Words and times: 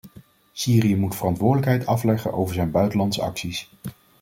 Syrië 0.51 0.95
moet 0.95 1.15
verantwoordelijkheid 1.15 1.85
afleggen 1.85 2.33
over 2.33 2.53
zijn 2.53 2.71
buitenlandse 2.71 3.21
acties. 3.21 3.69